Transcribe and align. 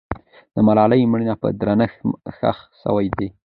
د 0.55 0.57
ملالۍ 0.67 1.01
مړی 1.11 1.25
په 1.41 1.47
درنښت 1.59 1.99
ښخ 2.37 2.57
سوی 2.83 3.07
دی. 3.17 3.27